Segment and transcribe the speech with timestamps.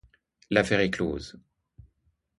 [0.49, 1.37] L'affaire est close.